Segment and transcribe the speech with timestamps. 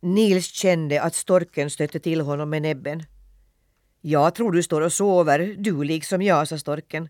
[0.00, 3.02] Nils kände att storken stötte till honom med näbben.
[4.00, 7.08] Jag tror du står och sover, du liksom jag, sa storken.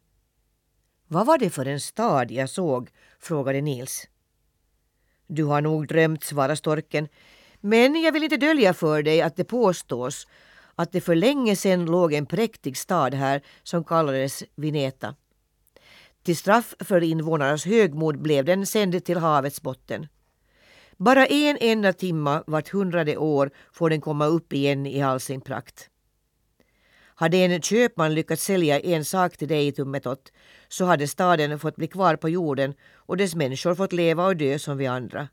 [1.07, 2.91] Vad var det för en stad jag såg?
[3.21, 4.09] frågade Nils.
[5.27, 7.09] Du har nog drömt, svarade storken.
[7.61, 10.27] Men jag vill inte dölja för dig att det påstås
[10.75, 15.15] att det för länge sedan låg en präktig stad här som kallades Vineta.
[16.23, 20.07] Till straff för invånarnas högmod blev den sänd till havets botten.
[20.99, 25.41] Bara en enda timma vart hundrade år får den komma upp igen i all sin
[25.41, 25.91] prakt.
[27.15, 30.33] Hade en köpman lyckats sälja en sak till dig i Tummetott
[30.69, 34.59] så hade staden fått bli kvar på jorden och dess människor fått leva och dö
[34.59, 35.29] som vi andra.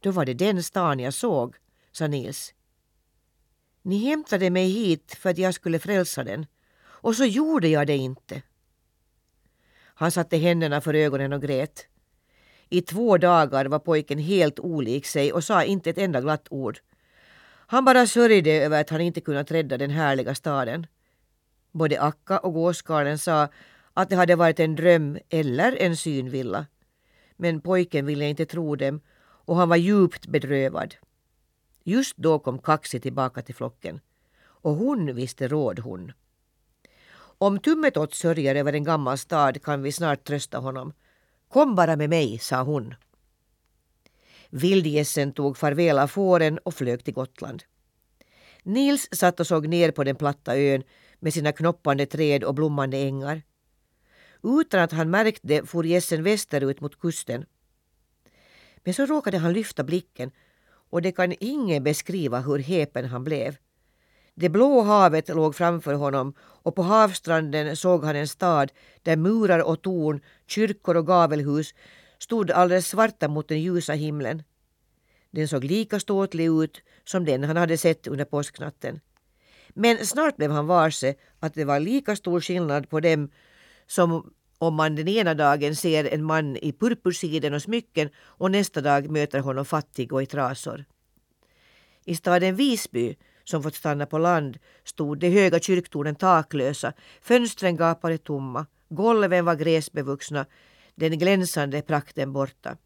[0.00, 1.56] Då var det den stan jag såg,
[1.92, 2.54] sa Nils.
[3.82, 6.46] Ni hämtade mig hit för att jag skulle frälsa den
[6.84, 8.42] och så gjorde jag det inte.
[9.94, 11.86] Han satte händerna för ögonen och grät.
[12.72, 16.78] I två dagar var pojken helt olik sig och sa inte ett enda glatt ord.
[17.66, 20.86] Han bara sörjde över att han inte kunnat rädda den härliga staden.
[21.72, 23.48] Både Akka och gåskarlen sa
[23.94, 26.66] att det hade varit en dröm eller en synvilla.
[27.36, 29.00] Men pojken ville inte tro dem
[29.46, 30.94] och han var djupt bedrövad.
[31.84, 34.00] Just då kom Kaxi tillbaka till flocken.
[34.44, 36.12] Och hon visste råd hon.
[37.38, 40.92] Om Tummetott sörjer över en gammal stad kan vi snart trösta honom.
[41.52, 42.94] Kom bara med mig, sa hon.
[44.50, 47.62] Vildgässen tog farväl av fåren och flög till Gotland.
[48.62, 50.82] Nils satt och såg ner på den platta ön
[51.20, 53.42] med sina knoppande träd och blommande ängar.
[54.42, 57.44] Utan att han märkte for gässen västerut mot kusten.
[58.84, 60.30] Men så råkade han lyfta blicken
[60.90, 63.56] och det kan ingen beskriva hur häpen han blev.
[64.34, 69.58] Det blå havet låg framför honom och på havstranden såg han en stad där murar
[69.58, 71.74] och torn, kyrkor och gavelhus
[72.18, 74.42] stod alldeles svarta mot den ljusa himlen.
[75.30, 79.00] Den såg lika ståtlig ut som den han hade sett under påsknatten.
[79.68, 83.30] Men snart blev han varse att det var lika stor skillnad på dem
[83.86, 88.80] som om man den ena dagen ser en man i purpursiden och smycken och nästa
[88.80, 90.84] dag möter honom fattig och i trasor.
[92.04, 98.18] I staden Visby, som fått stanna på land, stod de höga kyrktornen taklösa, fönstren gapade
[98.18, 100.46] tomma, golven var gräsbevuxna,
[100.94, 102.76] den glänsande prakten borta.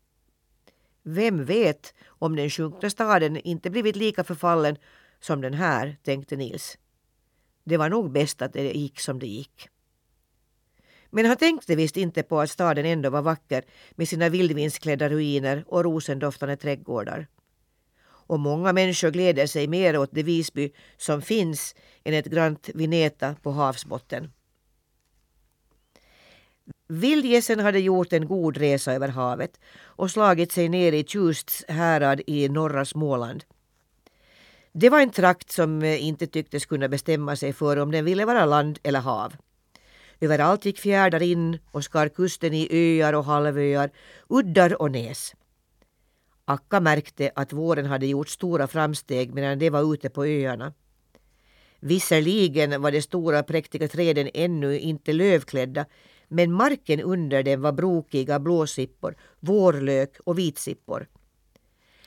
[1.02, 4.76] Vem vet om den sjunkna staden inte blivit lika förfallen
[5.20, 6.78] som den här, tänkte Nils.
[7.64, 9.68] Det var nog bäst att det gick som det gick.
[11.10, 13.64] Men han tänkte visst inte på att staden ändå var vacker
[13.94, 17.26] med sina vildvinsklädda ruiner och rosendoftande trädgårdar.
[18.26, 23.34] Och många människor gläder sig mer åt det Visby som finns än ett grant Vineta
[23.42, 24.32] på havsbotten.
[26.88, 32.20] Vildgässen hade gjort en god resa över havet och slagit sig ner i Tjusts härad
[32.26, 33.44] i norra Småland.
[34.72, 38.24] Det var en trakt som eh, inte tycktes kunna bestämma sig för om den ville
[38.24, 39.36] vara land eller hav.
[40.20, 43.90] Överallt gick fjärdar in och skar kusten i öar och halvöar,
[44.28, 45.34] uddar och näs.
[46.48, 50.72] Akka märkte att våren hade gjort stora framsteg medan de var ute på öarna.
[51.80, 55.86] Visserligen var de stora präktiga träden ännu inte lövklädda
[56.28, 61.06] men marken under dem var brokiga blåsippor, vårlök och vitsippor.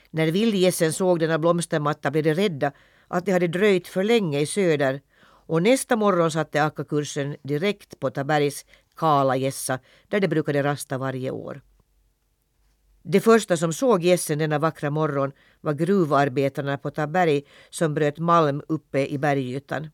[0.09, 2.71] När vildgässen såg denna blomstermatta blev de rädda
[3.07, 7.99] att de hade dröjt för länge i söder och nästa morgon satte Akka kursen direkt
[7.99, 11.61] på Tabergs kala gässa där de brukade rasta varje år.
[13.11, 15.31] De första som såg gässen denna vackra morgon
[15.61, 19.87] var gruvarbetarna på Taberg som bröt malm uppe i bergytan.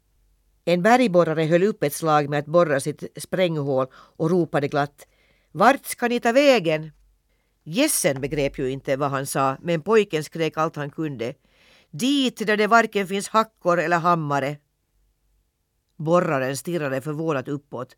[0.66, 5.08] En bergborrare höll upp ett slag med att borra sitt spränghål och ropade glatt
[5.52, 6.92] ”Vart ska ni ta vägen?”
[7.64, 11.34] Gässen begrep ju inte vad han sa men pojken skrek allt han kunde.
[11.92, 14.58] Dit där det varken finns hackor eller hammare.
[15.98, 17.96] Borraren stirrade förvånat uppåt.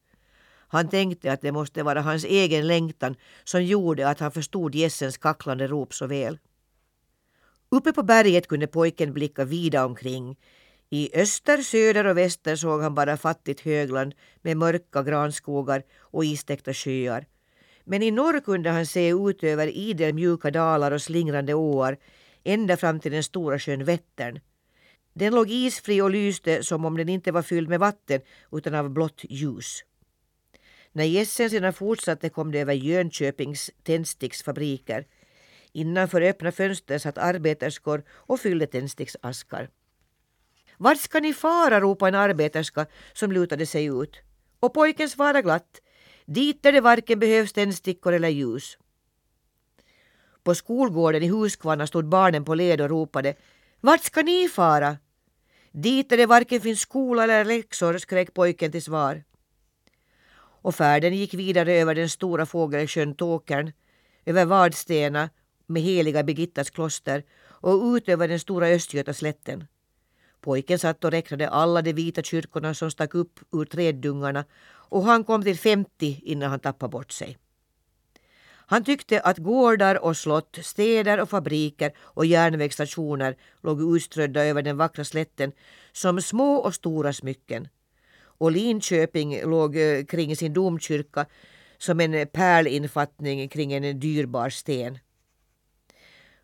[0.67, 5.17] Han tänkte att det måste vara hans egen längtan som gjorde att han förstod gässens
[5.17, 6.39] kacklande rop så väl.
[7.69, 10.37] Uppe på berget kunde pojken blicka vida omkring.
[10.89, 16.73] I öster, söder och väster såg han bara fattigt högland med mörka granskogar och istäckta
[16.73, 17.25] sjöar.
[17.83, 21.97] Men i norr kunde han se ut över idel mjuka dalar och slingrande åar
[22.43, 24.39] ända fram till den stora sjön Vättern.
[25.13, 28.21] Den låg isfri och lyste som om den inte var fylld med vatten
[28.51, 29.83] utan av blått ljus.
[30.97, 35.05] När gässen sedan fortsatte kom de över Jönköpings tändsticksfabriker.
[35.71, 39.69] Innanför öppna fönster satt arbeterskor och fyllde tändsticksaskar.
[40.77, 41.79] Vart ska ni fara?
[41.79, 44.21] ropade en arbeterska som lutade sig ut.
[44.59, 45.81] Och pojken svarade glatt.
[46.25, 48.77] Dit där det varken behövs tändstickor eller ljus.
[50.43, 53.35] På skolgården i Huskvarna stod barnen på led och ropade
[53.81, 54.97] Vart ska ni fara?
[55.71, 59.26] Dit där det varken finns skola eller läxor, skrek pojken till svar.
[60.67, 63.71] Och färden gick vidare över den stora fågelsjön Tåkern,
[64.25, 65.29] över Vadstena
[65.67, 69.67] med heliga Birgittas kloster och ut över den stora Östgötaslätten.
[70.41, 74.45] Pojken satt och räknade alla de vita kyrkorna som stack upp ur träddungarna
[74.89, 77.37] och han kom till 50 innan han tappade bort sig.
[78.49, 84.77] Han tyckte att gårdar och slott, städer och fabriker och järnvägsstationer låg utströdda över den
[84.77, 85.51] vackra slätten
[85.91, 87.67] som små och stora smycken.
[88.37, 91.25] Och Linköping låg eh, kring sin domkyrka
[91.77, 94.99] som en pärlinfattning kring en dyrbar sten.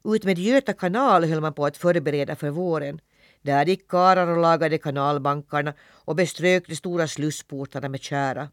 [0.03, 3.01] Utmed Göta kanal höll man på att förbereda för våren.
[3.41, 8.49] Där gick karlar och lagade kanalbankarna och beströk de stora slussportarna med kära.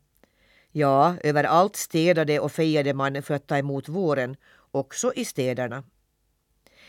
[0.73, 4.37] Ja, överallt städade och fejade man för att ta emot våren,
[4.71, 5.85] också i städerna.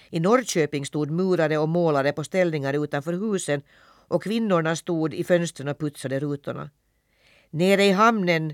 [0.09, 3.61] I Norrköping stod murare och målare på ställningar utanför husen
[4.11, 6.69] och kvinnorna stod i fönstren och putsade rutorna.
[7.49, 8.53] Nere i hamnen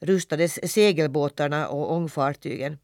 [0.00, 2.78] rustades segelbåtarna och ångfartygen.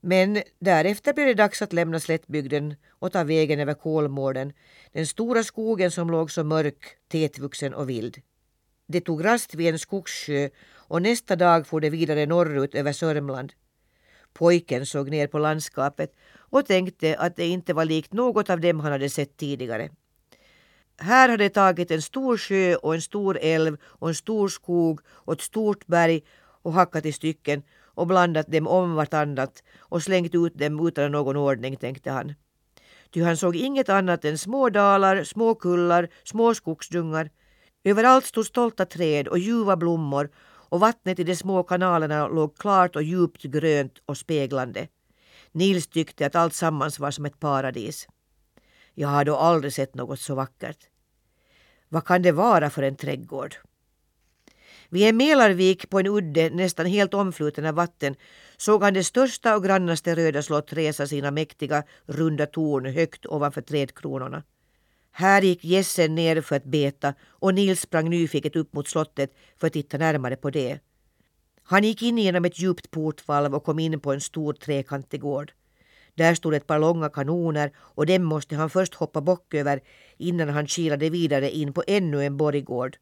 [0.00, 4.52] Men därefter blev det dags att lämna slättbygden och ta vägen över Kolmården,
[4.92, 8.20] den stora skogen som låg så mörk, tätvuxen och vild.
[8.86, 13.52] Det tog rast vid en skogssjö och nästa dag for det vidare norrut över Sörmland.
[14.32, 18.80] Pojken såg ner på landskapet och tänkte att det inte var likt något av dem
[18.80, 19.90] han hade sett tidigare.
[20.98, 25.00] Här har det tagit en stor sjö och en stor älv och en stor skog
[25.08, 26.22] och ett stort berg
[26.62, 27.62] och hackat i stycken
[27.94, 32.34] och blandat dem om vartannat och slängt ut dem utan någon ordning, tänkte han.
[33.10, 37.30] Ty han såg inget annat än små dalar, små kullar, små skogsdungar.
[37.84, 40.30] Överallt stod stolta träd och ljuva blommor
[40.70, 44.88] och vattnet i de små kanalerna låg klart och djupt grönt och speglande.
[45.52, 48.08] Nils tyckte att allt sammans var som ett paradis.
[48.94, 50.78] Jag har då aldrig sett något så vackert.
[51.88, 53.56] Vad kan det vara för en trädgård?
[54.88, 58.14] Vid en Mälarvik på en udde nästan helt omfluten av vatten
[58.56, 63.62] såg han det största och grannaste röda slott resa sina mäktiga runda torn högt ovanför
[63.62, 64.42] trädkronorna.
[65.12, 69.66] Här gick gässen ner för att beta och Nils sprang nyfiket upp mot slottet för
[69.66, 70.80] att titta närmare på det.
[71.62, 75.52] Han gick in genom ett djupt portvalv och kom in på en stor trekantig gård.
[76.14, 79.80] Där stod ett par långa kanoner och dem måste han först hoppa bock över
[80.16, 82.96] innan han kilade vidare in på ännu en borggård.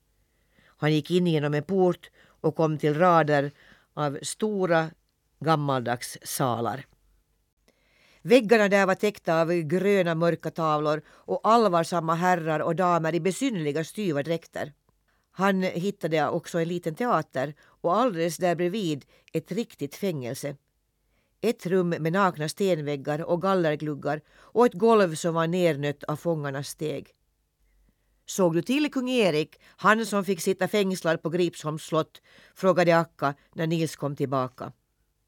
[0.67, 2.11] Han gick in genom en port
[2.41, 3.51] och kom till rader
[3.95, 4.91] av stora
[5.41, 6.87] gammaldags salar.
[8.23, 13.85] Väggarna där var täckta av gröna mörka tavlor och allvarsamma herrar och damer i besynnerliga
[13.85, 14.73] styva dräkter.
[15.33, 20.57] Han hittade också en liten teater och alldeles där bredvid ett riktigt fängelse.
[21.43, 26.69] Ett rum med nakna stenväggar och gallergluggar och ett golv som var nernött av fångarnas
[26.69, 27.09] steg.
[28.27, 32.23] Såg du till kung Erik, han som fick sitta fängslad på Gripsholms slott?
[32.55, 34.73] frågade Akka när Nils kom tillbaka.